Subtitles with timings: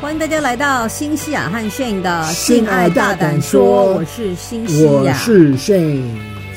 [0.00, 6.02] 欢迎大家来到新西亚和 Shane 的性爱大胆说，我是新西亚，我是 Shane。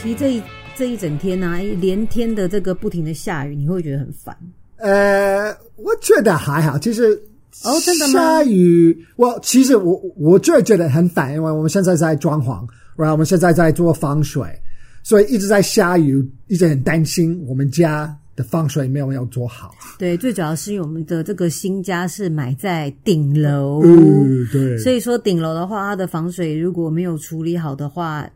[0.01, 0.41] 其实这一
[0.77, 4.33] 这一整天呢、啊，连天的这个不停的下雨，你会觉得很烦？
[4.77, 6.79] 呃，我觉得还好。
[6.79, 7.21] 其实
[7.65, 8.13] 哦，真的吗？
[8.13, 12.65] 下雨，我其实我我就觉得很烦，因为我们现在在装潢，
[12.95, 14.47] 然后我们现在在做防水，
[15.03, 28.27] 所以一直在下雨，一直很担心我们家的防水没有要做好，对，最主要是因为我们的这个新家是买在顶楼，嗯，对，所以说顶楼的话，它的防水如果没有处理好的话，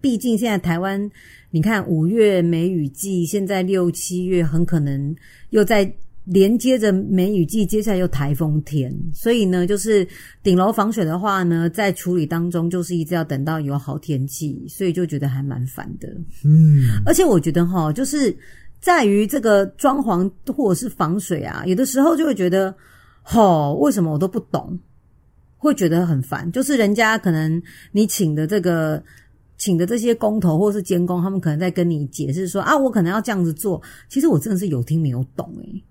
[0.00, 1.10] 毕竟现在台湾，
[1.50, 5.14] 你看五月梅雨季，现在六七月很可能
[5.50, 5.92] 又在
[6.24, 10.06] 连接着梅雨季，接下来又台风天，所以呢，就是
[10.42, 16.08] 顶楼防水的话呢，在处理当中就是一直要等到有好天气，所以就觉得还蛮烦的，
[16.42, 18.34] 嗯，而且我觉得哈，就是。
[18.82, 22.74] 在于这个装潢或者是防水啊，有的时候就会觉得，
[23.22, 24.76] 吼，为什么我都不懂，
[25.56, 26.50] 会觉得很烦。
[26.50, 29.00] 就是人家可能你请的这个
[29.56, 33.80] 请的这些工头或是监工，他们可能在跟你解释说啊，我可能要这样子做。
[34.08, 35.84] 其实我真的是有听没有懂诶。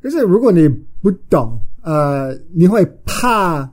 [0.00, 0.68] 就是如果你
[1.02, 3.68] 不懂，呃，你会怕。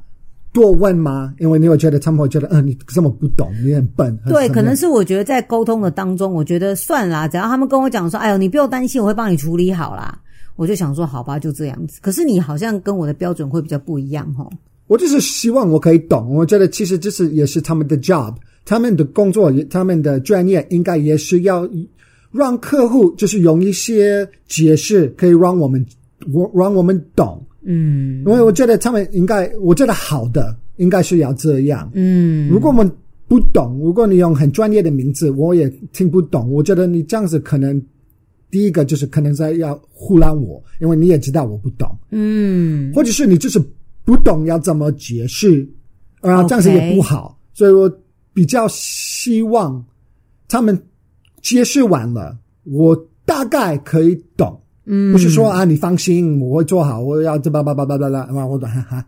[0.56, 1.34] 多问吗？
[1.38, 4.18] 因为你会觉得他们会觉得，嗯，你这么不懂，你很笨。
[4.26, 10.18] 对，可能是我觉得在沟通的当中，我觉得算啦，只要他们跟我讲说，哎呦，你不用担心，我会帮你处理好啦。
[10.56, 12.00] 我就想说，好吧，就这样子。
[12.02, 14.50] 可是你好像跟我的标准会比较不一样哦。
[14.88, 18.34] 我就是希望我可以懂，我觉得其实这是也是他们的 job，
[18.64, 21.68] 他们的工作，他们的专业应该也是要
[22.32, 25.86] 让客户就是用一些解释，可以让我们
[26.34, 27.45] 我让我们懂。
[27.66, 31.90] 嗯，因为我觉得他们应该，我觉得好的应该是要这样。
[31.94, 32.90] 嗯，如果我们
[33.28, 36.52] 不懂，如果你用很专业的名字，我也听不懂。
[36.52, 37.82] 我觉得你这样子可能
[38.52, 41.90] 第一个就是可能在要糊弄我，因为你也知道我不懂。
[42.12, 43.60] 嗯，或者是你就是
[44.04, 45.68] 不懂要怎么解释，
[46.22, 47.40] 然后这样子也不好。
[47.54, 47.92] 所以我
[48.32, 49.84] 比较希望
[50.48, 50.80] 他们
[51.42, 52.96] 解释完了，我
[53.26, 54.62] 大概可以懂。
[54.86, 59.06] 嗯，不是说啊，你放心，我会做好，我要这叭叭叭叭叭叭，我懂哈哈，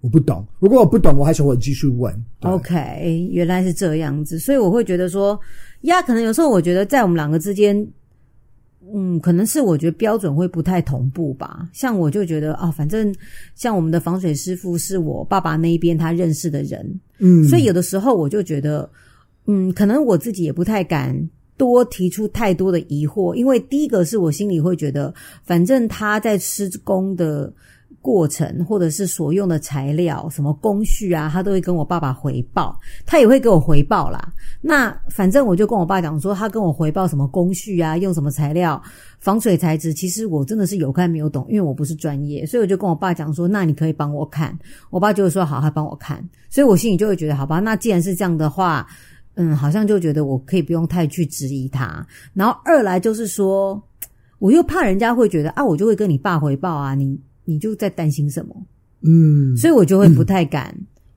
[0.00, 0.44] 我不懂。
[0.58, 2.12] 如果我不懂，我还是会继续问。
[2.40, 5.38] OK，原来是这样子，所以我会觉得说，
[5.82, 7.86] 呀，可能有时候我觉得在我们两个之间，
[8.92, 11.68] 嗯，可能是我觉得标准会不太同步吧。
[11.72, 13.14] 像我就觉得啊、哦，反正
[13.54, 18.90] 像我们的防水师傅是我爸爸那一边他认识的人，嗯，所以有的时候我就觉得，
[19.46, 21.30] 嗯，可能我自己也不太敢。
[21.56, 25.12] 多提出太多的疑惑，因为第一个是我心里会觉得，
[25.44, 27.52] 反正他在施工的
[28.02, 34.32] 过程，或者是所用的材料、什么工序啊，他都会跟我爸爸回报，他也会给我回报啦。
[34.60, 38.80] 那反正我就跟我爸讲说，他跟我回报什么工序啊，用什么材料、
[39.18, 44.56] 防水材质，其实我真的是有看没有懂，因为我不是专业，所以我就跟我爸讲说，那你可以帮我看。
[44.90, 48.86] 我爸就会说好，他帮我看，所以我心里就会觉得，好吧，那既然是这样的话。
[49.36, 53.80] 嗯，好像就觉得我可以不用太去质疑他，然后二来就是说，
[54.38, 58.56] 我又怕人家会觉得啊，我就会跟你爸回报啊，你你就在担心什么？
[59.02, 60.74] 嗯，所以我就会不太敢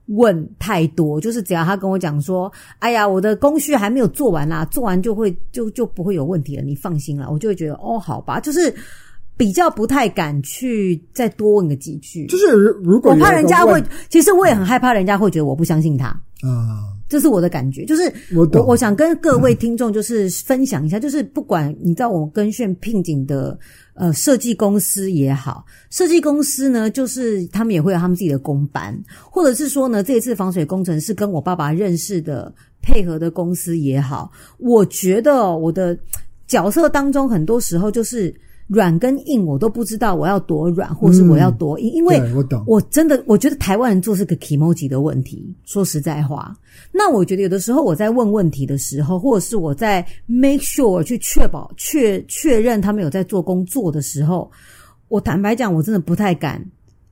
[0.07, 8.73] 问太多，嗯、就是只要他跟我讲说，哎呀，我的工序还没有做完啦，做完就会就就不会有问题了，你放心了，我就会觉得哦，好吧，就是
[9.37, 12.51] 比较不太敢去再多问个几句，就是
[12.83, 16.98] 如果我怕人家会，其实我也很害怕人家会觉得我不相信他啊。
[17.09, 18.03] 这是我的感觉，就是
[18.35, 23.57] 我我，我想跟各位听众就是分享一下，就是不管你知道我跟 Shane 聘请的
[23.95, 28.95] 呃设计公司也好，设计公司呢，就是他们也会有他们自己的工班，
[29.29, 35.97] 或者是说呢，这一次防水工程是跟我爸爸认识的配合的公司也好，我觉得我的
[36.47, 38.33] 角色当中很多时候就是。
[38.69, 45.51] 软跟硬我都不知道我要多软，或是我要多硬，嗯、因为我懂，我真的我觉得台湾人做是个 kimochi 的问题。
[45.65, 46.55] 说实在话，
[46.91, 54.49] 那我觉得有的时候我在问问题的时候，或者是我在 make sure 去确保确确认他们有在做工作的时候，
[55.07, 56.63] 我坦白讲，我真的不太敢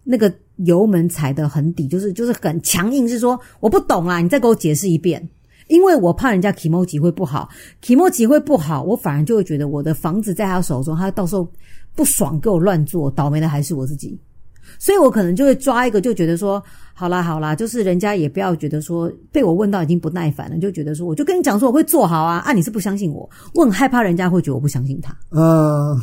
[0.04, 5.28] 那个油门踩得很底，就是就是很强硬，是说我不懂啊，你再给我解释一遍。
[5.68, 7.50] 因为我怕人家 kimochi 会不好
[7.84, 11.48] ，kimochi 会不好，我反而就会觉得我的房子在他手中，他到时候
[11.96, 14.20] 不爽给我乱做，倒霉的还是我自己。
[14.80, 16.62] 所以我可能就会抓一个，就觉得说，
[16.94, 25.18] 好啦好啦，就是人家也不要觉得说被我问到已经不耐烦了，就觉得说，我就跟你讲说我会做好啊，啊你是不相信我，我很害怕人家会觉得我不相信他。
[25.32, 25.98] 嗯，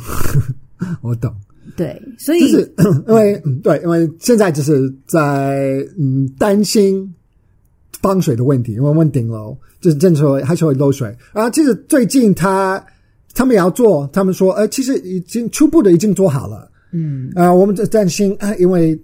[1.01, 1.33] 我懂。
[1.77, 2.73] 对，所以就是
[3.07, 7.13] 因为对，因为现在就是在嗯担心。
[8.05, 11.07] 防水的问题，因为我们顶楼就是正说还是会漏水。
[11.33, 12.83] 然后其实最近他
[13.33, 16.69] 他们也要做，他们说，呃，其实已经初步的已经做好了。
[16.91, 18.97] 嗯，啊、呃，我们在担心啊，因为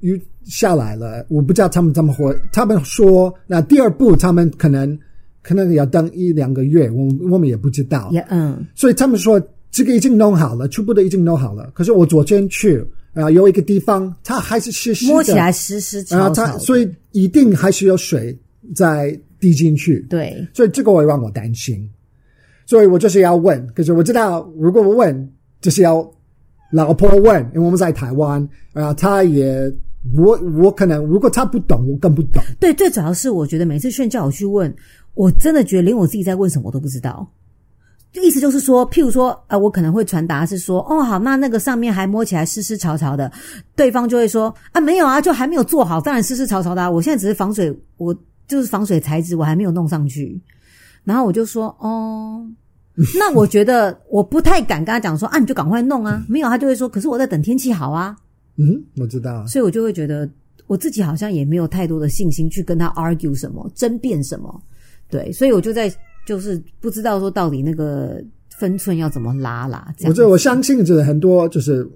[0.00, 2.32] 雨下来了，我不知道他们怎么会。
[2.52, 4.96] 他们说，那第二步他们可能
[5.42, 8.12] 可能要等一两个月，我我们也不知道。
[8.28, 9.42] 嗯，所以他们说
[9.72, 11.68] 这个已经弄好了，初步的已经弄好了。
[11.74, 12.82] 可是我昨天去
[13.22, 18.38] 啊，有一个地方它还是湿湿的，摸起来湿湿潮潮的，所以一定还是有水
[18.74, 20.06] 在滴进去。
[20.08, 21.88] 对，所以这个会让我担心。
[22.64, 26.08] 所以我就是要问，可是我知道，如果我问，就是要
[26.70, 29.72] 老婆问，因为我们在台湾，然后，他也，
[30.16, 32.42] 我我可能，如果他不懂，我更不懂。
[32.60, 34.72] 对，最主要是我觉得每次炫叫我去问，
[35.14, 37.26] 我真的觉得连我自己在问什么我都不知道。
[38.14, 43.30] 意思就是说，譬如说，啊、呃，我可能会传达是说，哦，好，那那个上面还摸起来湿湿潮潮的，
[43.76, 46.90] 对方就会说，啊，没有啊，就还没有做好，当然湿湿潮潮的啊。
[46.90, 48.14] 我现在只是防水，我
[48.46, 50.40] 就是防水材质，我还没有弄上去。
[51.04, 52.44] 然后我就说，哦，
[53.18, 56.24] 那我觉得我不太敢跟他讲说啊，你就赶快弄啊。
[56.28, 58.16] 没有，他就会说，可是我在等天气好啊。
[58.56, 59.46] 嗯，我知道。
[59.46, 60.28] 所以我就会觉得
[60.66, 64.62] 我自己好像也没有太多的信心去跟他 argue 什么，争辩什么。
[65.10, 65.90] 对，所以我就在
[66.28, 69.94] 就是不知道说到底那个分寸要怎么拉啦。
[70.04, 71.88] 我这我相信，就是很多就是，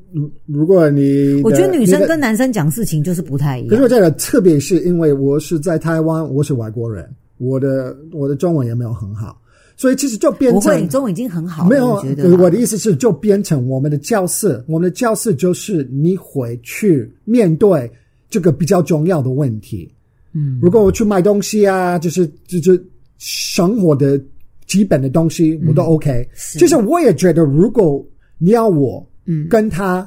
[0.46, 3.69] 如果你我觉得女生跟男生讲事情就是不太一样。
[3.69, 7.06] 可是我觉得，特别是因为我是在台湾，我是外国人。
[7.37, 9.38] 我的我的中文也没有很好，
[9.76, 11.69] 所以其实就变成不会，你中文已经很好了。
[11.69, 17.90] 没有，我觉得我的意思是，就变成我们的教室，我们的教室就是你回去面对
[18.31, 19.93] 这个比较重要的问题。
[20.34, 22.82] 嗯，如果我去买东西啊，就是就是
[23.25, 24.21] 生活的
[24.67, 26.11] 基本的东西，我都 OK。
[26.11, 28.05] 嗯，其实我也觉得，如果
[28.39, 30.01] 你要我嗯跟他，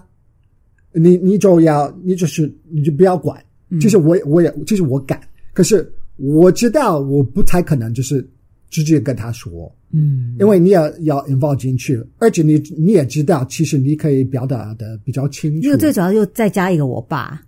[0.94, 3.42] 嗯，你你就要你就是你就不要管。
[3.80, 5.20] 就是我我也就是我敢，
[5.54, 5.90] 可是。
[6.18, 8.26] 我知道我不太可能就是
[8.70, 15.66] 直接跟他说，嗯，因为你也要 involve 进去，而且你你也知道，其实你可以表达的比较清楚。
[15.66, 17.42] 因为最主要又再加一个我爸。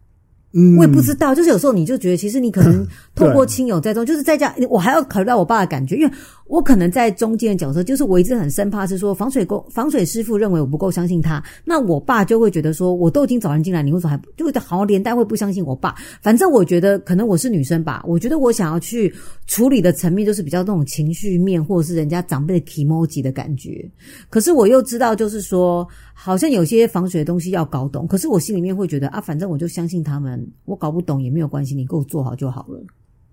[0.54, 6.12] 嗯，我也不知道，就是有时候你就觉得，其实你可能 透过亲友在中，就是在家，我还要考虑到我爸的感觉，因为
[6.48, 15.96] 我可能在中间的角色，就是我一直很生怕是说防水工防水师傅认为我不够相信他，那我爸就会觉得说，我都已经找人进来，你为什么还就好像连带会不相信我爸？
[16.22, 19.14] 反正我觉得可能我是女生吧，我觉得我想要去
[19.46, 23.90] 处理的层面就是比较那种情绪面，或者是人家长辈的 kimoji 的感觉。
[24.30, 30.48] 可是我又知道，就是说好像有些防水的东西要搞懂，可是我心里面会觉得啊，反正我就相信他们。
[30.66, 32.82] 我搞不懂也没有关系，你给我做好就好了。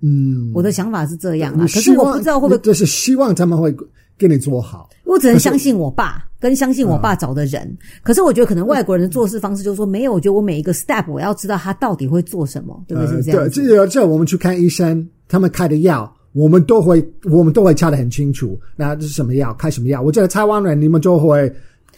[0.05, 1.61] 嗯，我的想法是这样啊。
[1.61, 3.75] 可是我不知道会不会，就是希望他们会
[4.19, 4.91] 给你做好。
[5.05, 7.62] 我只能相信我爸，跟相信我爸找的人。
[7.62, 10.12] 嗯、可是我觉得可能外国人的做事方式就是说，没有。
[10.12, 13.17] 我觉得我每一个 step 我要知道他到底会做什么，对不对？
[13.17, 13.41] 是这样。
[13.41, 18.61] 对，这这我们去看医生，他们开的药，我们都会我们都会查得很清楚。
[18.77, 19.55] 那这是什么药？
[19.55, 20.03] 开什么药？
[20.03, 21.51] 我觉得台湾人你们就会。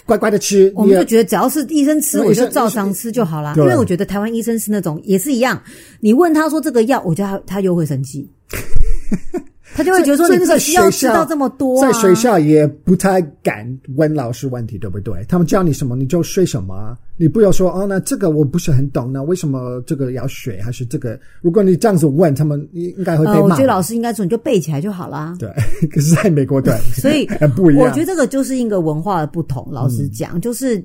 [0.07, 3.53] 乖乖的吃，我们就觉得只要是医生吃，我就照常吃就好啦。
[3.57, 5.61] 因为我觉得台湾医生是那种也是一样，
[6.01, 8.27] 你问他说这个药，我觉得他他又会生气。
[9.75, 13.67] 他就会觉得说，你这个需要知道这么多，在学校也不太敢
[13.97, 15.25] 问老师问题，对不对？
[15.29, 20.61] 他们教你什么你就学什么，你不要说哦，那这个我不是很懂，那为什么这个要学？
[20.63, 21.19] 还是这个？
[21.43, 23.41] 如果你这样子问他们，应该会被骂。
[23.41, 25.35] 我觉得老师应该说你就背起来就好啦。
[25.39, 25.51] 对，
[25.91, 27.27] 可是在美国对，所以
[27.57, 27.85] 不一样。
[27.85, 29.69] 我觉得这个就是一个文化的不同。
[29.71, 30.83] 老实讲，就是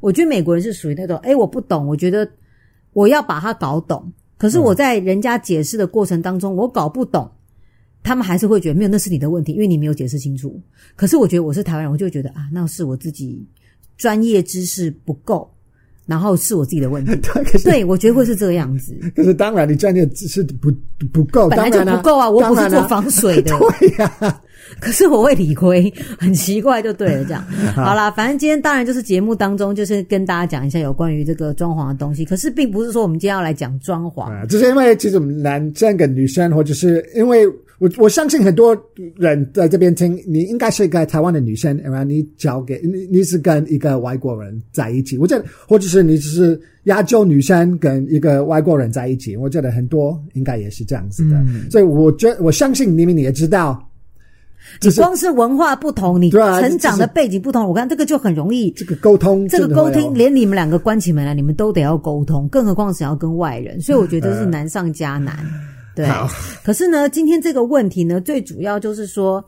[0.00, 2.26] 我觉得美国人是属于那种，哎，我不懂，我觉得
[2.94, 4.10] 我要把它搞懂。
[4.38, 7.30] 可是我在人家解释的过程当中，我搞不懂。
[8.02, 10.60] 他们还是会觉得没有，那是你的问题，因为你没有解释清楚。
[10.96, 13.46] 可是我觉得我是台湾人，我就会觉得啊，那是我自己
[13.96, 15.48] 专业知识不够，
[16.06, 17.12] 然后是我自己的问题。
[17.62, 18.94] 对，我觉得会是这个样子。
[19.14, 20.72] 可是当然，你专业知识不
[21.12, 22.28] 不够，本来就不够啊！
[22.28, 24.42] 我不是做防水的， 对呀、啊。
[24.80, 27.24] 可是我会理亏，很奇怪，就对了。
[27.24, 27.42] 这样
[27.74, 32.24] 好啦，反正今天当然就是节目当中，就是跟大家讲一下有关于这个装潢的东西。
[32.24, 37.46] 可是并不是说我们今天要来讲装潢，啊，就是因为其实我们男生跟女生，或者是因为。
[37.78, 38.80] 我我相信很多
[39.16, 45.18] 人在这边听，你应该是一个台湾的女生，然后你交给你，你是跟一个外国人在一起。
[45.18, 51.34] 我觉得，或者是你只是亚洲女生跟一个外国人在一起，我觉得很多应该也是这样子的。
[51.48, 53.84] 嗯、所以，我觉我相信你们你也知道，
[54.80, 65.34] 你光是文化不同，你成长的背景不同，我看这个就很容易这个沟通，这个沟通连你们两个关起门来，你们都得要沟通，更何况是要跟外人，所以我觉得是难上加难。
[65.36, 66.08] 呃对，
[66.64, 69.44] 可是呢，今天这个问题呢，最主要就是说，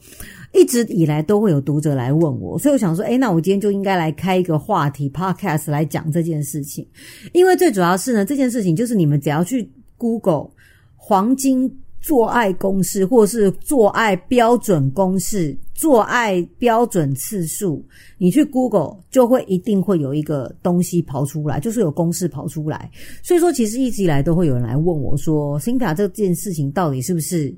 [0.53, 6.87] 一直以来都会有读者来问我，所以我想说，诶，那我今天就应该来开一个话题 podcast 来讲这件事情，
[7.33, 9.67] 因为最主要是呢，这件事情就是你们只要去
[9.97, 10.51] Google
[10.97, 17.83] 黄金做爱公式或是做爱标准公式，做爱标准次数，
[18.19, 22.91] 你去 Google 就会一定会有一个东西跑出来，就是有公式跑出来。
[23.23, 27.57] 所以说，其实一直以来都会有人来问我说，Cynthia 这件事情到底是不是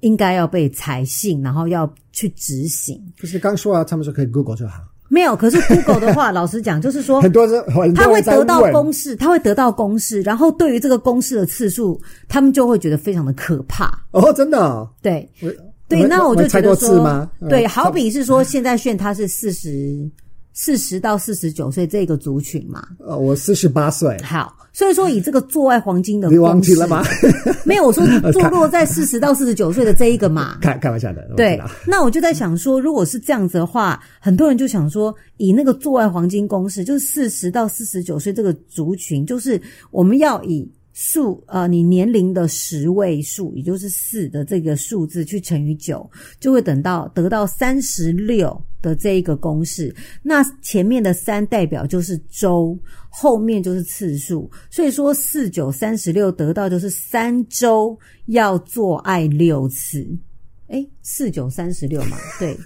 [0.00, 2.98] 应该要被采信，然后要去执行？
[3.18, 4.82] 不是刚说啊，他们说可以 Google 就好。
[5.12, 7.62] 没有，可是 Google 的话， 老实讲，就是说很多人，
[7.94, 13.92] 他会得到公式，他会得到公式，然后对于这个公式的次数，他们就会觉得非常的可怕。
[14.12, 14.88] 哦，真的哦？
[15.02, 15.28] 对，
[15.86, 20.10] 对，那我就觉得说，对，嗯、好比是说，现在炫他是四十。
[20.54, 24.14] 四十到四十九岁这个族群嘛，呃，我四十八岁。
[24.22, 27.02] 好，所以说以这个做爱黄金的，你忘记了吗？
[27.66, 31.22] 没有，我说 坐落在四十到四十九岁的这一个嘛，开 开玩笑的。
[31.36, 40.70] 对，那我就在想说，如果是这样子的话，很多人就想说，以那个做爱黄金公式，就是四十到四十九岁这个族群，就是我们要以。
[40.92, 46.08] 数呃，你年龄的十位数，也就是四的这个数字去乘以九，
[46.38, 49.94] 就会等到得到三十六的这一个公式。
[50.22, 54.50] 那前面的三代表就是周，后面就是次数。
[54.70, 60.06] 所以说四九三十六得到就是三周要做爱六次。
[60.68, 62.56] 诶，四九三十六嘛，对，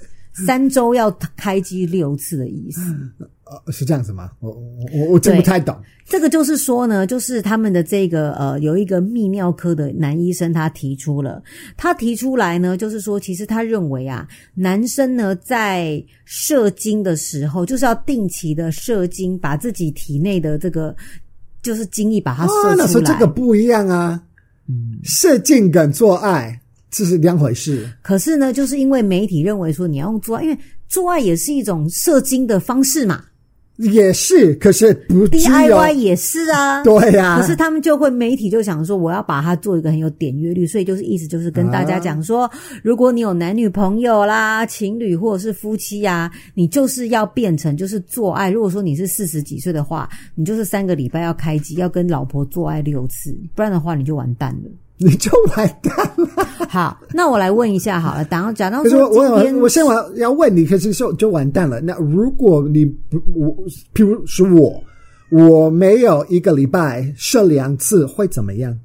[0.46, 2.80] 三周要开机六次的意思。
[3.46, 4.32] 呃，是这样子吗？
[4.40, 5.76] 我我我真不太懂。
[6.04, 11.40] 这个就是说呢，就是他们的这个呃，有一个泌尿科的男医生，他提出了，
[11.76, 20.94] 他提出来呢，就是说，其实他认为啊，男生呢在射精的时候，就是要定期的射精，把自己体内的这个
[21.62, 22.72] 就是精液把它射出来。
[22.72, 24.20] 哦，那时候这个不一样啊，
[24.68, 26.60] 嗯，射精跟做爱
[26.90, 27.88] 这是两回事。
[28.02, 33.24] 可是呢，就是因为媒体认为说你要用做爱，因为做爱也是一种射精的方式嘛。
[33.78, 37.40] 也是，可是不 DIY 也是啊，对呀、啊。
[37.40, 42.50] 可是他们就会媒体就想说，我要把它做一个很有点阅率，所以就是意思就是跟大家讲说，啊、
[42.82, 48.50] 如果你有男女朋友啦、情侣或者是夫妻呀、啊，你就是要变成就是做爱。
[48.50, 54.70] 如果说你是四十几岁的话，你就是三个礼拜要开机，要跟老婆做爱六次，不然的话你就完蛋了。
[54.98, 56.44] 你就完蛋了。
[56.68, 61.80] 好，那我来问一下好了，等假装说，我我我先我要问你，可是就就完蛋了。
[61.80, 63.54] 那如果你不我，
[63.94, 64.82] 譬如是我
[65.30, 68.78] 我没有一个礼拜射两次，会怎么样？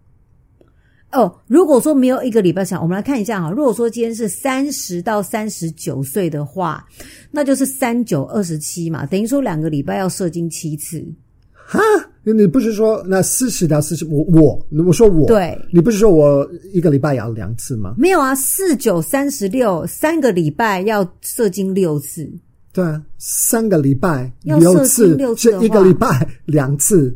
[1.13, 3.51] 哦，如果说没有一个礼拜想，我们来看一下哈。
[3.51, 6.85] 如果说今天是三十到三十九岁的话，
[7.31, 11.05] 那就是三九二十七嘛，等于说两个礼拜要射精七次。
[11.53, 11.79] 哈，
[12.23, 17.95] 你不是说那四十到四十，我我我说我，对，你不是说我一个礼拜要两次吗？
[17.97, 22.29] 没有啊，四九三十六，三个礼拜要射精六次。
[22.73, 27.13] 对啊，三个礼拜六次，是一个礼拜两次，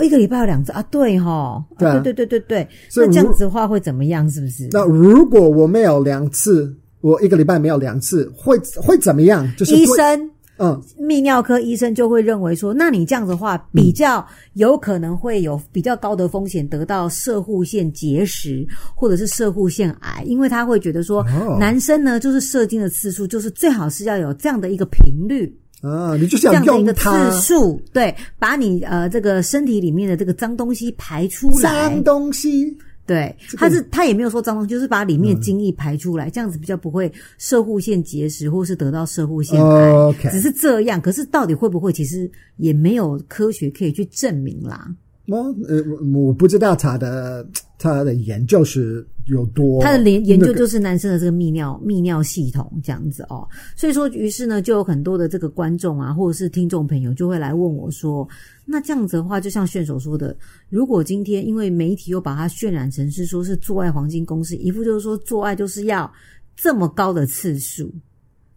[0.00, 0.82] 一个礼拜要两次啊？
[0.90, 4.28] 对哈，对、啊、对对对对，那这样子的话会怎么样？
[4.30, 4.68] 是不是？
[4.72, 9.46] 那如果我没有两次，我一个礼拜没有两次，会会怎么样？
[9.56, 10.30] 就是医生。
[10.58, 21.24] 嗯，泌尿科医生就会认为说，那你这样子的话，比较有可能会有比较高的风险得到射护腺结石或者是射护腺癌，因为他会觉得说，
[21.58, 25.52] 男生呢就是射精的次数就是最好是要有这样的一个频率。
[25.80, 27.08] 啊，你就是这样的一个次
[27.40, 32.76] 数，对，把你呃这个身体里面的这个脏东西排出来，脏东西。
[33.08, 39.90] 对，他是他也没有说脏东西，就是把里面的精液排出来，嗯、这样子比较不会射护腺结石，或是得到射护腺癌。
[39.90, 40.14] Oh.
[40.30, 44.94] 只是这样，可是到底会不会，其实也没有科学可以去证明啦。
[45.28, 45.36] 我
[45.68, 45.82] 呃，
[46.14, 47.46] 我不知道他的
[47.78, 53.46] 他的研究是有多，他的研研究就是男生的这个泌尿泌尿系统这样子哦。
[53.76, 58.26] 所以说，于是呢，就有很多的这个观众啊，或者是听众朋友就会来问我说。
[58.70, 60.36] 那这样子的话，就像炫手说的，
[60.68, 66.10] 如果今天因为媒体又把它渲染成是说是做爱黄金公式，一副就是说做爱就是要
[66.56, 67.90] 这么高的次数，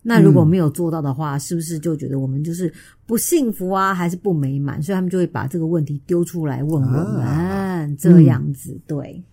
[0.01, 2.73] 那如果没有做到的话，嗯、是不是就觉得我们就是
[3.05, 4.81] 不幸福啊，还是不美满？
[4.81, 9.23] 所以他们就会把这个问题丢出来问我们，啊、这样子、嗯、对。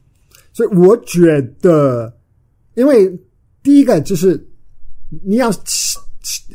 [0.53, 2.13] 所以我觉得，
[2.75, 3.11] 因为
[3.63, 4.43] 第一个就是
[5.25, 5.51] 你要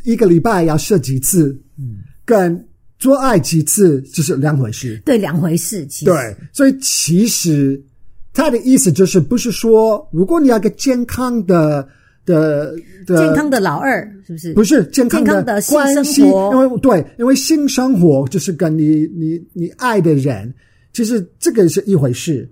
[0.03, 2.67] 一个礼拜要射几次，嗯，跟。
[3.00, 5.86] 做爱几次就是两回事，对，两回事。
[5.88, 7.84] 其实对，所以其实
[8.32, 11.86] 他的意思就是，不是说如果你要个健康的
[12.25, 12.75] 的
[13.05, 14.53] 的健康的老二，是不是？
[14.53, 16.53] 不是健康的关系，性生活。
[16.53, 20.53] 因为对，因为性生活就是跟你你你爱的人，
[20.93, 22.49] 其实这个是一回事。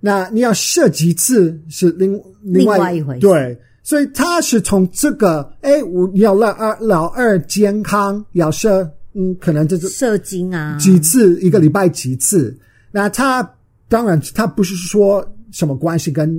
[0.00, 3.20] 那你要射几次是另另外，一回事。
[3.20, 8.90] 对，所以他是从这个，哎，我你要老二老二健康要射。
[9.18, 12.54] 嗯，可能就是射精啊，几次一个礼拜几次？
[12.92, 13.42] 那他
[13.88, 16.38] 当然他不是说什么关系跟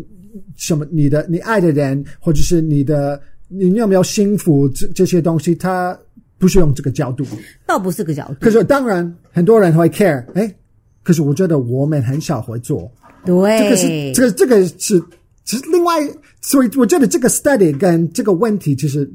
[0.55, 5.97] 什么你的你爱的人或者是你的你有没有幸福这这些东西，他
[6.37, 7.25] 不是用这个角度，
[7.65, 8.35] 倒不是个角度。
[8.39, 10.53] 可是当然很多人会 care，哎，
[11.03, 12.91] 可是我觉得我们很少会做。
[13.25, 15.03] 对，这个是这个这个是
[15.43, 15.95] 其实另外，
[16.41, 19.09] 所以我觉得这个 study 跟这个问题其实。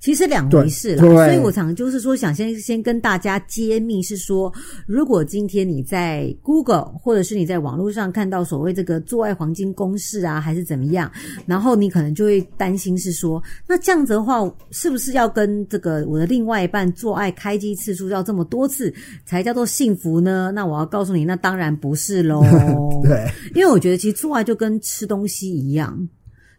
[0.00, 4.52] 其实两回事啦，所以我常就是说，想先先跟大家揭秘，是说，
[4.86, 11.10] 如果今天你在 Google 或者是你在网络上看到所谓这个做爱黄金公式啊，还是怎么样，
[11.46, 18.92] 然后你可能就会担心是说，那这样子的话，是不是要跟这个我的另外一半做爱开机次数要这么多次
[19.24, 20.52] 才叫做幸福呢？
[20.54, 22.42] 那我要告诉你，那当然不是喽。
[23.04, 26.08] 对，因为我觉得其实做爱就跟吃东西一样，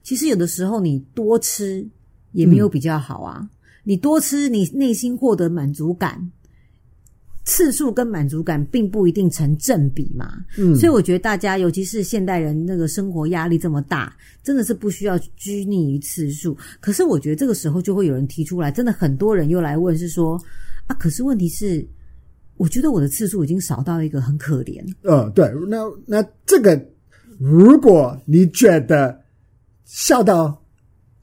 [0.01, 1.87] 其实有的时候你多吃。
[2.35, 3.39] 也没有比较好啊！
[3.41, 3.49] 嗯、
[3.83, 6.31] 你多吃，你内心获得满足感，
[7.45, 10.43] 次数跟满足感并不一定成正比嘛。
[10.57, 14.13] 嗯，所以我觉得大家，尤其是现代人，那个生活压力这么大，
[14.43, 16.57] 真的是不需要拘泥于次数。
[16.81, 20.37] 可是我觉得这个时候就会有人提出来，真的很多人又来问，是说
[20.87, 21.87] 啊，可是问题是，
[22.57, 24.83] 我觉得我的次数已经少到一个很可怜。
[25.03, 26.77] 嗯，对，那那这个，
[27.39, 29.17] 如果你觉得
[29.85, 30.61] 笑到。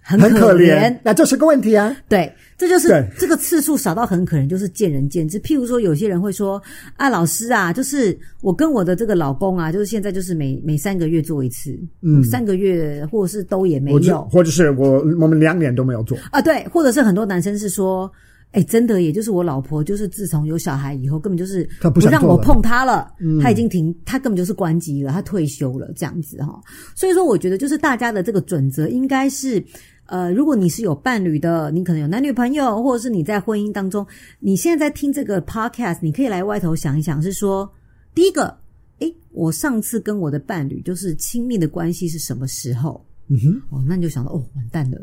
[0.02, 1.97] 很可，怜，那这是个问题啊。
[2.09, 5.38] 对，这就是这个次数少到很可怜，就是见仁见智。
[5.40, 6.61] 譬如说，有些人会说
[6.99, 18.11] ：“啊，老师啊，就是我跟我的这个老公啊，就是现在就是每每三个月做一次，嗯，三个月或者是都也没有，或者是我我们两年都没有做啊。”对，或者是很多男生是说
[18.52, 26.61] ：“哎，真的，也就是我老婆，就是自从有小孩以后，根本就是不让我碰她了，她已经停，她根本就是关机了，她退休了，这样子哈。
[26.94, 29.62] 所以说，我觉得就是大家的这个准则应该是。
[30.06, 34.06] 呃，如果你是有伴侣的，你可能有男女朋友，或者是你在婚姻当中，
[34.40, 37.73] 你现在在听这个 podcast，你可以来外头想一想，是说
[38.12, 38.54] 第一个，
[38.99, 43.02] 诶，我上次跟我的伴侣就是亲密的关系是什么时候？
[43.28, 44.99] 嗯哼，哦，那你就想到，哦，完蛋了，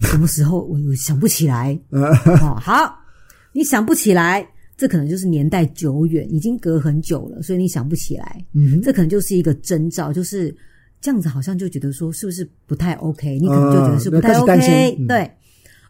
[0.00, 0.60] 什么时候？
[0.64, 1.78] 我我想不起来。
[1.90, 2.98] 哦，好，
[3.52, 8.44] 你想不起来，这可能就是年代久远，已经隔很久了，所以你想不起来。
[8.52, 10.54] 嗯哼，这可能就是一个征兆，就是。
[11.02, 13.38] 这样子好像就觉得说是不是不太 OK？
[13.38, 14.94] 你可能就觉得是不太 OK。
[14.98, 15.30] 嗯、对，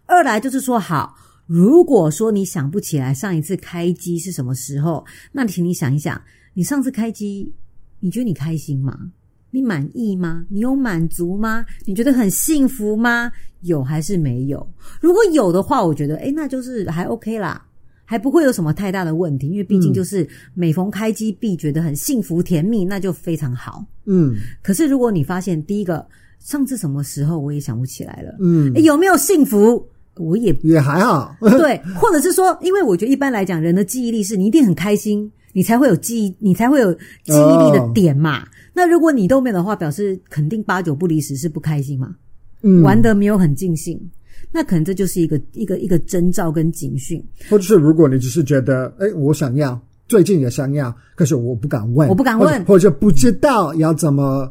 [0.06, 1.12] 二来就是说好，
[1.46, 6.22] 如果说你想不起来上一次开机是什么时候，那请你想一想，
[6.54, 7.52] 你上次开机，
[7.98, 9.11] 你觉得你开心吗？
[9.50, 10.44] 你满意吗？
[10.48, 11.64] 你有满足吗？
[11.84, 13.30] 你觉得很幸福吗？
[13.62, 14.66] 有还是没有？
[15.00, 17.66] 如果有的话，我觉得诶，那就是还 OK 啦。
[18.04, 23.84] 还不会有什么太大的问题，因为毕竟就是每逢开机必觉得很幸福甜蜜，那就非常好。
[24.04, 26.04] 嗯，可是如果你发现第一个
[26.40, 31.36] 上次什么时候我也想不起来了，嗯，有没有幸福我也也还好。
[31.40, 38.44] 对，或者是说，因为我觉得一般来讲，人的记忆力是你一定很开心，你才会有记忆，你才会有记忆力的点嘛。
[38.80, 42.16] 哦、那如果你都没有的话，表示肯定八九不离十是不开心嘛，
[42.62, 44.00] 嗯，玩的没有很尽兴。
[44.50, 54.50] 那可能这就是一个一个一个征兆跟警讯，或者是如果你只是觉得，哎，我想要，最近也想要，可是我不敢问，我不敢问，或者，不知道要怎么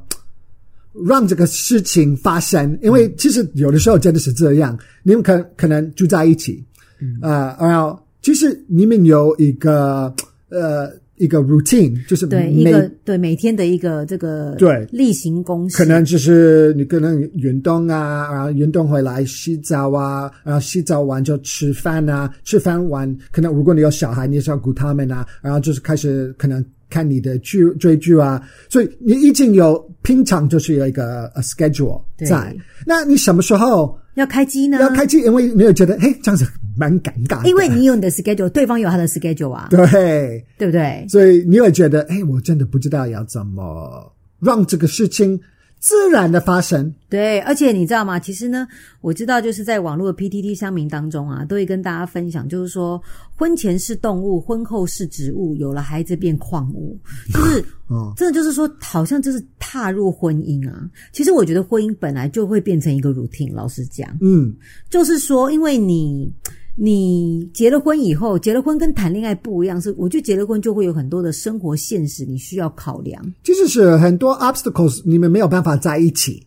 [1.08, 6.64] 让这个事情发生，因为其实有的时候真的是这样，你们可可能住在一起，
[7.02, 10.14] 嗯、呃，然后其实你们有一个
[10.50, 10.99] 呃。
[11.20, 32.56] 一个 routine 就是对一个对每天的一个这个对例行公事，可能就是你可能运动啊，然后运动回来洗澡啊，然后洗澡完就吃饭啊，吃饭完可能如果你有小孩，你也是要顾他们啊，然后就是开始可能看你的剧追剧啊，所以你已经有平常就是有一个 schedule 在，
[32.86, 34.80] 那你什么时候要开机呢？
[34.80, 36.46] 要开机，因为没有觉得嘿这样子。
[36.80, 41.06] 蛮尴尬，因为你有你的 schedule，对方有他的 schedule 啊，对，对不对？
[41.10, 45.38] 所以你会觉得，哎，我真的不知道要怎么让这个事情
[45.80, 46.94] 自然的发生。
[47.10, 48.18] 对，而且你知道吗？
[48.18, 48.66] 其实呢，
[49.02, 53.02] 我知道就是在网络的 PTT 乡民当中啊，都会跟大家分享，就是说，
[53.36, 56.98] 婚前是动物，婚后是植物，有了孩子变矿物，
[57.34, 60.90] 就是， 哦，真的就是说，好像就是踏入婚姻啊。
[61.12, 64.56] 其实我觉得婚姻本来就会变成一个 routine，老实讲，嗯，
[64.90, 66.34] 就是说，因为你。
[66.82, 73.22] 你结了婚以后，结了婚跟谈恋爱不一样，是我觉得结了婚就会有很多的生活现实你需要考量。
[73.44, 76.42] 其实是很多 obstacles，你们没有办法在一起。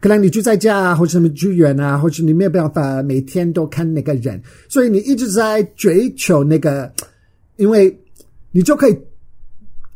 [0.00, 6.90] 可能你住在家啊，或者什么住远啊，或者你没有办法每天都看那个人，所以你一直在追求那个，
[7.56, 7.94] 因为
[8.52, 8.96] 你就可以，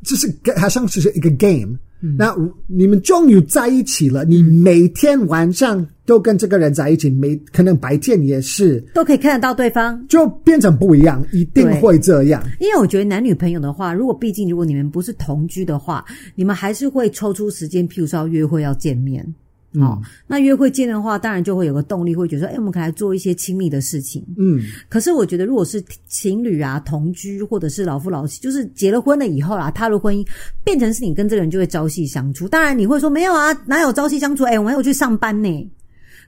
[0.04, 1.78] 就是好像是一个 game。
[2.00, 2.34] 嗯、那
[2.66, 12.42] 你们终于在一起了，你每天晚上都跟这个人在一起，每可能白天也是都可以看得到对方，就变成不一样，一定会这样。
[12.60, 19.34] 因为我觉得男女朋友的话，如果毕竟如果你们不是同居的话，你们还是会抽出时间，譬如说要约会要见面。
[19.74, 24.24] 好、嗯，那约会见的话，当然就会有个动力，会觉得说，哎，我们可以来做一些亲密的事情。
[24.38, 30.26] 嗯，可是我觉得，如果是情侣啊，同居，或者是老夫老妻，就是结了婚了以后啦，踏入婚姻，
[30.64, 32.48] 变成是你跟这个人就会朝夕相处。
[32.48, 34.44] 当然你会说，没有啊，哪有朝夕相处？
[34.44, 35.70] 哎，我们还有去上班呢。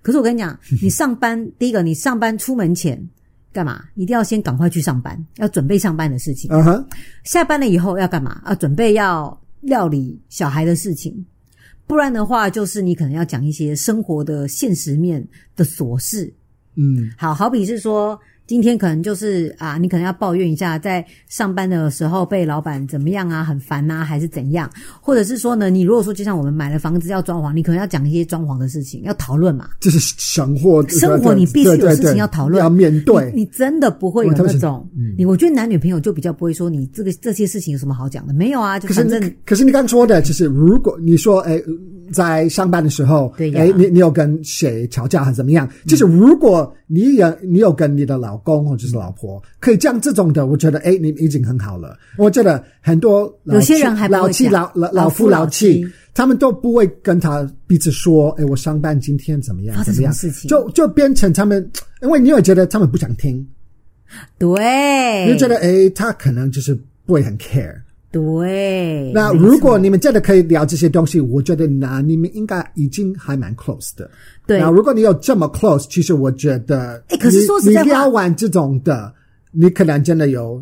[0.02, 3.02] 可是我跟你讲， 你上班，第一个，你上班出门前
[3.54, 3.84] 干嘛？
[3.94, 6.50] 一定要先赶快去上班，要准备上班的事情。
[6.52, 6.86] 嗯哼，
[7.24, 8.40] 下班了以后要干嘛？
[8.44, 11.24] 啊，准备要料理小孩的事情。
[11.90, 15.26] 不然的话，就是你可能要讲一些生活的现实面
[15.56, 16.32] 的琐事，
[16.76, 18.16] 嗯，好好比是说。
[18.50, 24.68] 今天可能就是啊，你可能要抱怨一下，在上班的时候被老板怎么样啊，很烦啊，还是怎样？
[25.00, 29.68] 或者是说呢，你如果说就像我们买了房子要装潢，你可能要讲一些装潢的事情，要讨论嘛。
[29.78, 33.42] 这是生活，生活你必须有事情要讨论，要面对你。
[33.42, 38.34] 你真的不会有那种，嗯、你我觉得男女朋友就比较不会说你这个这些事情有什么好讲的？
[38.34, 39.20] 没有啊，就反正。
[39.20, 41.62] 可是，可是你刚说的，就是如果你说哎。
[42.12, 45.66] 在上班的时候，对呀，诶，你你有跟谁吵架还是怎么样？
[45.66, 51.96] 嗯、就是如果你有你有跟你的老公或者是老婆，可以这样这种的，我觉得哎，你已经很好了。
[52.18, 59.84] 我觉得很多有些人还老妻老老老夫老妻，他们都不会跟他彼此说，哎，我上班今天怎么样？
[59.84, 60.12] 怎么样？
[60.12, 61.70] 事情就就变成他们，
[62.02, 63.46] 因为你会觉得他们不想听，
[64.38, 66.74] 对，你就觉得哎，他可能就是
[67.06, 67.74] 不会很 care。
[68.12, 74.10] 对，那如果你们真的可以聊这些东西，我觉得那你们应该已经还蛮 close 的。
[74.48, 79.12] 对，那如果你有这么 close，其实我觉得，哎，可是说实在话，你聊完这种的，
[79.52, 80.60] 你可能真的有，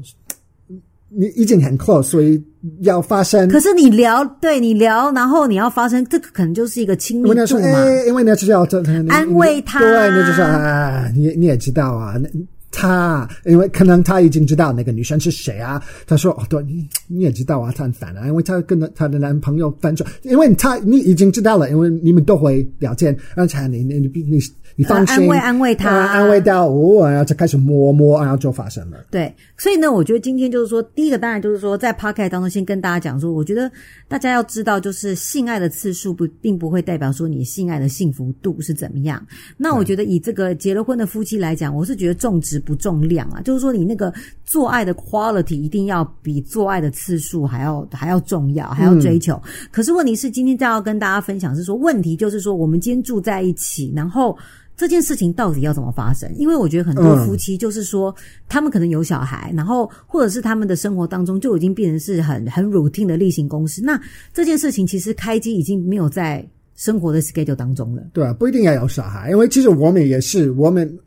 [1.09, 2.39] 你已经很 close，所以
[2.81, 3.49] 要发生。
[3.49, 7.43] 可是你聊，对你聊，然后你要发生，这个可能就是一个亲密度嘛。
[7.65, 8.67] 哎，因为那就是要
[9.09, 12.29] 安慰他，对，那就是啊，你你也知道啊，那。
[12.71, 24.39] 他因为可能他已经知道那个女生是谁啊，他说哦，对，你你也知道啊，他很烦啊，因为他跟他的男朋友分手，因为他你已经知道了，因为你们都会聊天，而且你你你你
[24.77, 28.99] 你放心，安慰安慰他，安慰到哦，然后就开始摸摸，然后就发生了。
[29.11, 33.71] 对，所以呢，我觉得今天就是说，第一个当然就是说，在 podcast 当中先跟大家讲说，我觉得
[34.07, 39.25] 大家要知道，就是性爱的次数不并不会代表说你性爱的幸福度是怎么样。
[39.57, 42.69] 那我觉得以这个结了婚的夫妻来讲，我是觉得重质。
[42.69, 44.13] 不重量啊，就是说你那个
[44.45, 49.41] 做爱的 quality 一定要比做爱的次数还要还要重要，还要追求。
[49.47, 54.37] 嗯、可是问题是，今天再要跟大家分享是说，问题就是说，我们今天住在一起，然后
[54.77, 56.31] 这件事情到底要怎么发生？
[56.37, 63.81] 因为我觉得很多夫妻就是说，嗯、他们可能有小孩，然后或者是他们的生活当中就已经变成是很很 routine 的例行公事。
[63.83, 63.99] 那
[64.35, 68.03] 这件事情其实开机已经没有在生活的 schedule 当中了。
[68.13, 70.99] 对啊，不一定要有小孩，因为其实我们也是我们。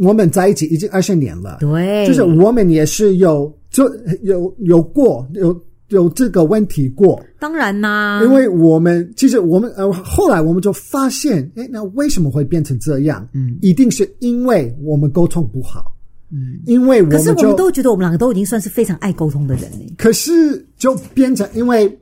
[0.00, 3.84] 我们在一起已经二十年了，对，就是我们也是有就
[4.22, 5.54] 有有过有
[5.88, 13.28] 有这个问题过，当然啦，因为我们其实我们呃后来我们就发现，哎，那为什么会变成这样？
[13.34, 15.92] 嗯，一定是因为我们沟通不好，
[16.30, 21.98] 嗯，因为我们就，可是我们都觉得我们两个都已经算是非常爱沟通的人了，可是就变成因为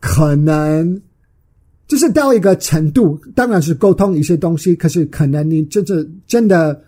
[0.00, 1.00] 可能。
[1.86, 6.82] 就是到一个程度，当然是沟通一些东西，可是可能你真正真的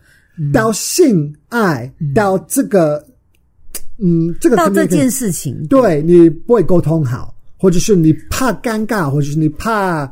[0.53, 3.05] 到性爱、嗯、到这个，
[3.99, 10.11] 嗯，这个到这件事情，对你不会沟通好，或者是你怕尴尬，或者是你怕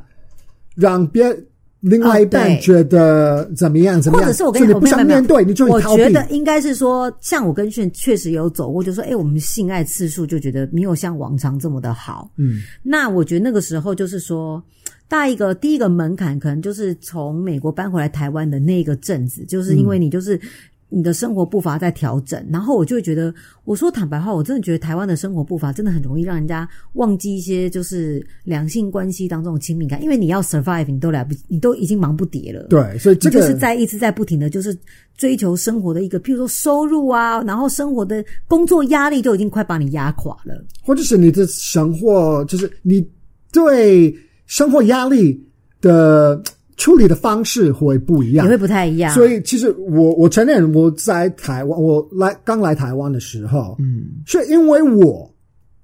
[0.75, 1.37] 让别
[1.81, 6.03] 另外一半觉得怎么样、哦、怎么样，或者是我跟你不想面对，你就会逃避。
[6.03, 12.31] 我觉得应该是说，像我跟炫确实有走过，就说，哎，我们性爱次数就觉得没有像往常这么的好。
[12.37, 14.63] 嗯，那我觉得那个时候就是说。
[15.09, 20.41] 大一个第一个门槛，可能就是从美国搬回来台湾的那个阵子，就是因为你就是
[20.89, 23.33] 你的生活步伐在调整，嗯、然后我就会觉得，
[23.65, 32.67] 我说坦白话，我真的觉得台湾的生活步伐真的很容易让人家忘记一些就是两性关系当中的亲密感，因为你要 survive，你都来不及，你都已经忙不迭了。
[32.69, 34.77] 对，所以这个就是在一直在不停的就是
[35.17, 43.07] 追求生活的一个，譬如说收入啊，然后生活的工作压力都已经快把你压垮了，或者是你的生活就是你
[43.53, 44.15] 对。
[44.55, 45.45] 生活压力
[45.81, 46.41] 的
[46.77, 49.13] 处理的方式会不一样，也会不太一样。
[49.13, 55.29] 所以其实我我承认我在台湾，我来刚来台湾的时候，嗯，是因为我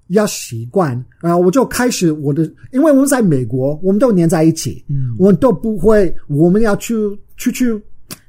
[0.07, 6.95] 要习惯，然后我就开始我的，因为我们在美国，我们都黏在一起，嗯，我们都不会，我们要去
[7.35, 7.77] 去去，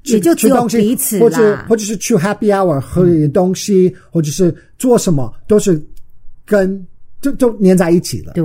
[0.07, 5.81] 也就只有彼此，或者或者是去 happy hour 喝点东西，嗯，或者是做什么，都是
[6.45, 6.85] 跟。
[7.23, 8.35] 就就粘在一起了。
[8.35, 8.45] 对，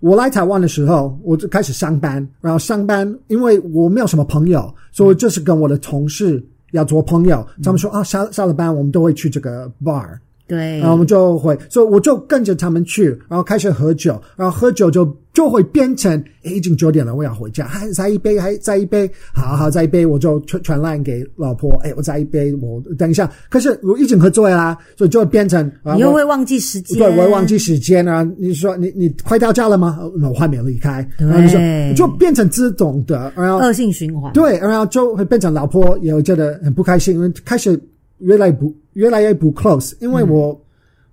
[0.00, 7.46] 我来台湾的时候，我就开始上班，然后上班，因为我没有什么朋友，所以就是跟我的同事要做朋友。
[7.58, 16.12] 嗯、他们说啊，下下了班，我们都会去这个 bar，对，然后我们就会，所以我就跟着他们去，然后开始喝酒，然后喝酒就就会变成，
[16.44, 29.98] 诶，已经九点了，我要回家，还再一杯，还再一杯，好好再一杯，我就传传 line 给老婆，诶，我再一杯，我等一下，可是我已经喝醉啦，所以就会变成，你又会忘记时间，对，我会忘记时间啊，你说你你快到家了吗？
[30.32, 31.48] 我还没有离开，对，然后
[31.96, 37.76] 就，就变成这种的，然后恶性循环，对，然后就会变成老婆也会觉得很不开心，因为开始。
[38.18, 40.60] 越来不越来越不 close，因为我，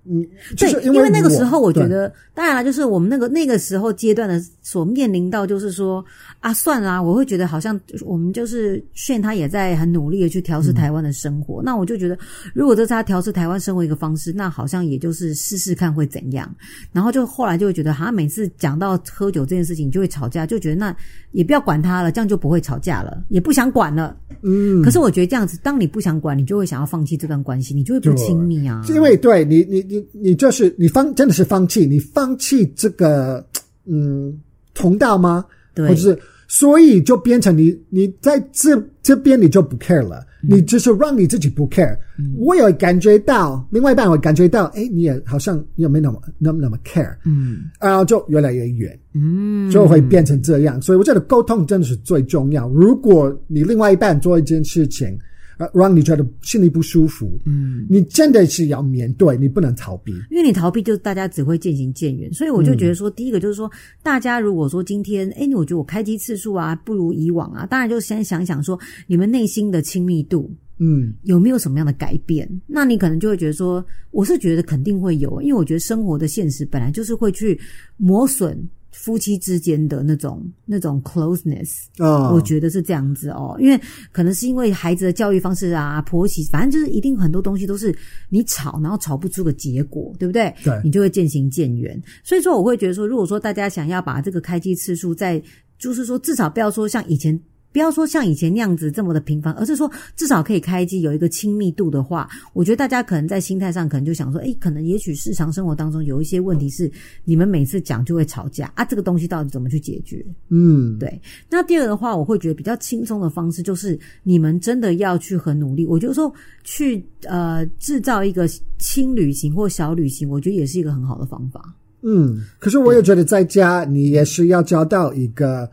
[0.06, 0.24] 嗯，
[0.56, 6.04] 就是、因为，那个时候我觉得，当然了，就是我们那个那个时候阶段的所面临到，就是说
[6.40, 12.18] 啊，算了，我会觉得好像我们就是炫他也在很努力的去调试台湾的生活，嗯、那我就觉得，
[12.52, 16.54] 如果这是他调试台湾生活一个方式，那好像也就是试试看会怎样，
[16.92, 20.94] 然后就后来就会觉得，好像每次讲到喝酒这件事情就会吵架，就觉得那
[21.32, 24.14] 也不要管他了，这样就不会吵架了，也不想管了。
[24.42, 28.82] 嗯，可是我觉得这样子，当你不想管，你就会想要放弃这段关系，你就会不亲密啊。
[28.88, 33.44] 因为对你，你，你，你你就是你放，真的是放弃，你放弃这个，
[33.86, 34.36] 嗯，
[34.74, 35.44] 通道吗？
[35.74, 40.24] 对，或者是，所以就变成你，你在这这边你就不 care 了。
[40.46, 50.78] 你只是让你自己不 care，嗯、我有感觉到，另外一半我感觉到，哎，你也好像你也没那么那么那么 care，嗯，然后就越来越远，嗯，就会变成这样。
[50.82, 52.68] 所以我觉得沟通真的是最重要。
[52.68, 55.18] 如果你另外一半做一件事情，
[55.58, 62.32] 呃，让你觉得心里不舒服，嗯，你真的是要面对，你不能逃避，因为你逃避就大家只会渐行渐远。
[62.32, 63.70] 所以我就觉得说，嗯、第一个就是说，
[64.02, 72.48] 大家如果说今天，哎，我觉得我开机次数啊不如以往啊，当然就先想想说，你们内心的亲密度，嗯，有没有什么样的改变？
[72.66, 77.58] 那你可能就会觉得说，我是觉得肯定会有，因为我觉得生活的现实本来就是会去
[77.96, 78.68] 磨损。
[78.94, 83.78] 夫妻之间的那种那种 closeness，哦，我觉得是这样子哦，因为
[84.12, 87.94] 可能是因为孩子的教育方式啊，婆媳，反正就是一定很多东西都是
[88.28, 90.54] 你吵，然后吵不出个结果，对不对？
[90.62, 92.00] 对，你就会渐行渐远。
[92.22, 95.42] 所以说，我会觉得说，如果说大家想要把这个开机次数在，
[95.78, 97.38] 就是说至少不要说像以前。
[97.74, 106.88] 不要说像以前那样子这么的频繁，而是说至少可以开机有一个亲密度的话，我觉得大家可能在心态上可能就想说，诶，可能也许日常生活当中有一些问题是
[107.24, 110.24] 你们每次讲就会吵架啊，这个东西到底怎么去解决？
[110.50, 111.20] 嗯，对。
[111.50, 116.32] 那第二的话，我会觉得比较轻松的方式就是你们真的要去很努力，我就说
[116.62, 118.46] 去呃制造一个
[118.78, 121.74] 轻旅行或小旅行，我觉得也是一个很好的方法。
[122.02, 125.68] 嗯，可是我也觉得在家你也是要找到一个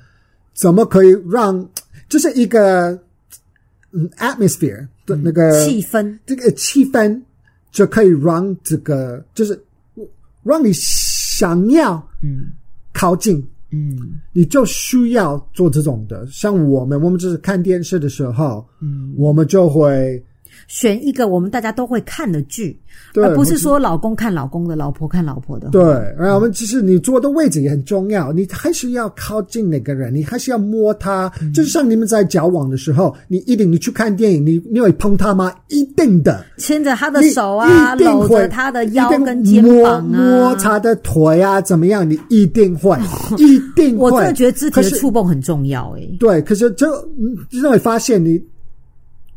[0.56, 1.70] 怎么可以让。
[2.12, 2.92] 就是一个
[3.92, 7.20] 嗯，atmosphere 的那个气氛，这个气氛
[7.72, 9.60] 就可以让这个就是
[10.44, 12.52] 让你想要嗯
[12.94, 16.28] 靠近嗯，你就需要做这种的。
[16.28, 20.22] 像我们，我们就是看电视的时候，嗯，我们就会。
[20.72, 22.80] 选一个我们大家都会看的剧，
[23.16, 25.70] 而不是说老公看老公的，老婆看老婆的。
[25.70, 25.84] 对，
[26.18, 31.30] 然后我们其实你坐的位置也很重要，你还是要靠近那个人，你还是要摸他。
[31.42, 35.54] 嗯、就是像你们在交往的时候，你一定你去看电影，你你会碰他吗？
[35.68, 42.10] 一定的，牵着他的手啊，搂着他的腰跟肩膀啊，摸，摸他的腿啊，怎么样？
[42.10, 42.98] 你一定会，
[43.38, 44.10] 一定会。
[44.10, 46.18] 我真的觉得肢体的触碰很重要诶、欸。
[46.18, 46.88] 对，可是就
[47.50, 48.42] 就会发现你。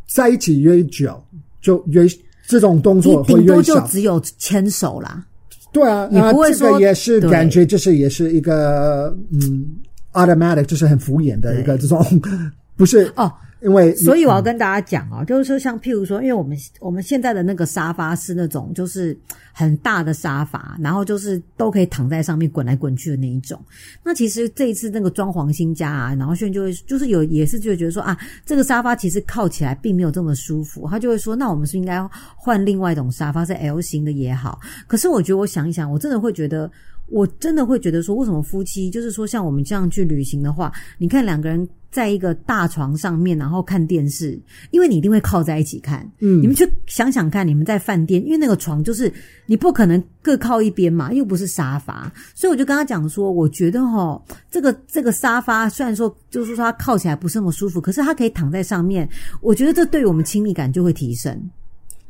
[0.06, 1.22] 在一起越久，
[1.60, 2.06] 就越
[2.46, 3.46] 这种动作会越少。
[3.46, 5.24] 顶多就只有牵手啦。
[5.72, 9.66] 对啊，你不会说这个也是感觉，就是也是一个对嗯
[10.12, 12.30] ，automatic，就是很敷衍的一个这种，对
[12.76, 13.32] 不是哦。
[13.62, 19.18] 因为，所以我要跟大家讲哦，就是说，像譬如说，因为我们我们现在的那个沙发是那种就是
[19.54, 23.58] 很大的沙发，然后就是都可以躺在上面滚来滚去的那一种。
[24.02, 32.06] 那其实这一次那个装潢新家啊，然后炫就会就是有也是就会觉得说啊，这个沙发其实靠起来并没有这么舒服，他就会说，那我们是应该
[32.36, 34.60] 换另外一种沙发，是 L 型的也好。
[34.86, 36.70] 可是我觉得我想一想，我真的会觉得。
[37.06, 44.36] 我真的会觉得说，为什么夫妻就是说像我们这样去旅行的话，你看两个人在一个大床上面，然后看电视，
[44.70, 46.00] 因为你一定会靠在一起看。
[46.18, 49.12] 嗯，你们去想想看，你们在饭店，因为那个床就是
[49.46, 59.08] 你不可能各靠一边嘛，又不是沙发，所以我就跟他讲说，我觉得哈，这个这个沙发虽然说就是说它靠起来不是那么舒服，可是它可以躺在上面，
[59.40, 61.50] 我觉得这对于我们亲密感就会提升。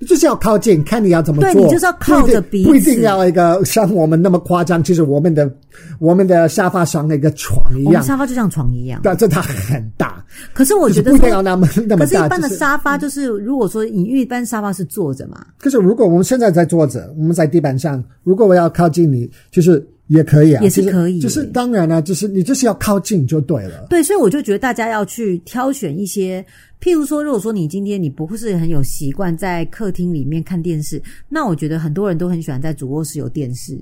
[0.05, 1.53] 就是要靠近，看你要怎么做。
[1.53, 4.83] 对，你就是要靠着鼻子，不一定要一个像我们那么夸张。
[4.83, 5.51] 其实我们的
[5.99, 9.01] 我们的沙发像那个床一样，沙发就像床一样。
[9.03, 10.25] 对，这它很大。
[10.53, 12.07] 可是我觉得不一定要那么那么大。
[12.07, 15.45] 可是一般的沙发就是，如果说你一般沙发是坐着嘛。
[15.59, 23.87] 可是如果我们现在在坐着，我们在地板上，如果我要靠近你，就是也可以啊，也是可以，就是当然了，就是你就是要靠近就对了。
[23.89, 26.45] 对，所以我就觉得大家要去挑选一些，
[26.81, 33.79] 譬如说，如果说你今天你不是很有习惯在客厅里面看电视，那我觉得很多人都很喜欢在主卧室有电视，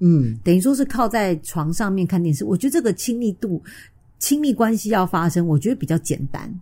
[0.00, 2.44] 嗯，等于说是靠在床上面看电视。
[2.44, 3.62] 我觉得这个亲密度、
[4.18, 6.52] 亲密关系要发生，我觉得比较简单。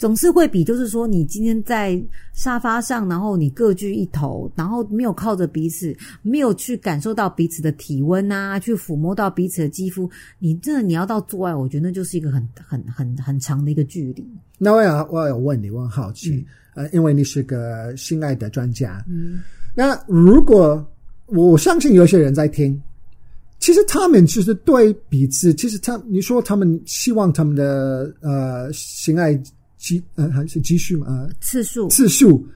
[0.00, 10.08] 总是会比，就是说，你今天在沙发上，然后你各据一头，然后没有靠着彼此，没有去感受到彼此的体温啊，去抚摸到彼此的肌肤，
[10.38, 14.26] 你真的你要到做爱，我觉得那就是一个很很很很长的一个距离。
[14.56, 19.40] 那我要我要问你，我很好奇，呃，因为你是个性爱的专家，嗯，
[19.74, 20.82] 那如果
[21.26, 22.80] 我相信有些人在听，
[23.58, 29.38] 其实他们其实对彼此，其实他你说他们希望他们的呃性爱。
[29.80, 31.06] 积呃还是积蓄嘛？
[31.08, 32.46] 呃，次数次数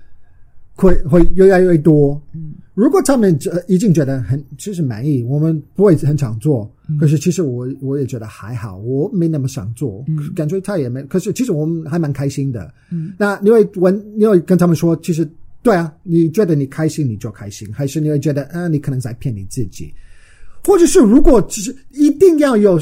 [0.75, 2.21] 会会越来越多。
[2.35, 6.71] 嗯，如果他们呃已经觉得很其实满意，我们不会很想做。
[6.87, 11.03] 嗯、可是其实我我也觉得还好，我没那么想做，嗯、感觉他也没。
[11.05, 12.73] 可是其实我们还蛮开心的。
[12.91, 15.27] 嗯，那你会问，你会跟他们说，其实
[15.63, 19.93] 对啊，你觉得你开心你就开心，还是你会觉得啊，你可能在骗你自己？
[20.63, 22.79] 或者是如果只是一定要有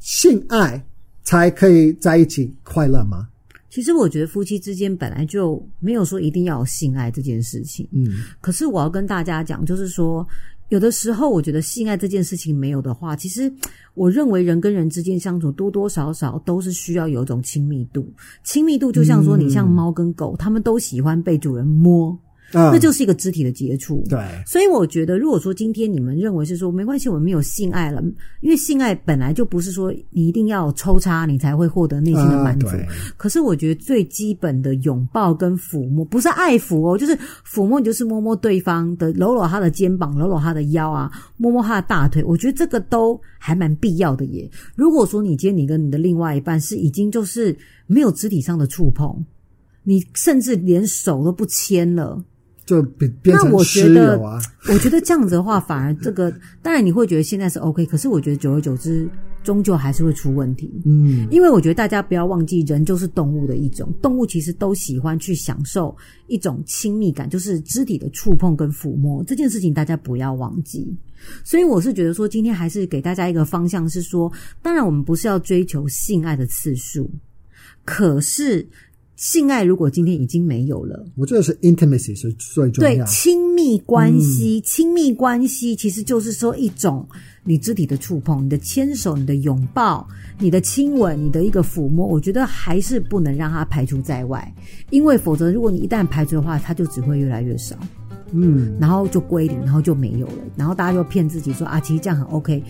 [0.00, 0.84] 性爱
[1.22, 3.28] 才可以在一起快乐吗？
[3.74, 8.06] 其实我觉得夫妻之间本来就没有说一定要有性爱这件事情，嗯。
[8.40, 10.24] 可是我要跟大家讲，就是说，
[10.68, 13.52] 有的时候我觉得性爱这件事情没有的话，其实
[13.94, 18.08] 我认为人跟人之间相处多多少少都是需要有一种亲密度。
[18.44, 22.16] 亲密度就像说，你像猫跟狗，他们都喜欢被主人摸。
[22.54, 24.18] 嗯、那就是一个肢体的接触，对。
[24.46, 28.00] 所以我觉得，如果说今天你们认为是说没关系，我们没有性爱了，
[28.40, 32.68] 因为性爱本来就不是说你一定要抽插你才会获得内心的满足。
[32.68, 32.78] 啊、
[33.16, 42.22] 可是我觉得最基本的拥抱跟抚摸，不是爱抚哦，就是抚摸，你就是摸摸对方的，搂搂他的肩膀，搂搂他的腰啊，摸摸他的大腿。
[42.24, 44.48] 我觉得这个都还蛮必要的耶。
[44.76, 49.24] 如果说你今天你跟你的另外一半是已经就是没有肢体上的触碰，
[49.82, 52.22] 你甚至连手都不牵了。
[52.66, 54.40] 就变变成室友啊！
[54.72, 59.06] 我觉得这样子的话，反而这个当然你会觉得现在是 OK，可是我觉得久而久之，
[59.42, 60.72] 终究还是会出问题。
[60.86, 65.94] 嗯，因为我觉得大家不要忘记，人就是动物的一种，动物其实都喜欢去享受
[66.26, 70.90] 一种亲密感，就是肢体的触碰跟抚摸这件事情，大家不要忘记。
[71.44, 77.10] 所以我是觉得说，今天还是给大家一个方向，是说，当然我们不是要追求性爱的次数，
[77.84, 78.66] 可是。
[79.16, 83.04] 性爱如果今天已经没有了，我觉得是 intimacy 是最重要。
[83.04, 87.06] 对，亲密关系，亲密关系其实就是说一种
[87.44, 90.06] 你肢体的触碰、你的牵手、你的拥抱、
[90.38, 94.52] 你的亲吻、你的一个抚摸，我觉得还是不能让它排除在外，
[94.90, 97.76] 因为否则如果你一旦排除的话，它就只会越来越少。
[98.32, 102.62] 嗯，然后就归零，然后就没有了，然后大家就骗自己说啊，其实这样很 OK，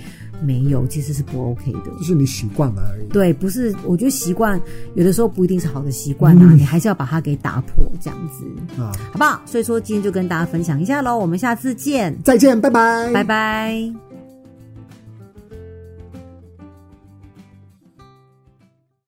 [0.42, 3.08] 没有，其实是不 OK 的，就是你习惯了而已。
[3.08, 4.60] 对，不是，我觉得习惯
[4.94, 8.44] 有的时候不一定是好的习惯啊，嗯、你还是要把它给打破，这样子。
[8.80, 9.40] 啊，好不好？
[9.46, 14.13] 所以说今天就跟大家分享一下喽，我们下次见，再见，拜拜，拜拜。